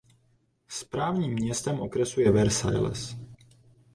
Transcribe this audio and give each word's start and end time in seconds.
Správním 0.67 1.33
městem 1.33 1.79
okresu 1.79 2.21
je 2.21 2.31
Versailles. 2.31 3.15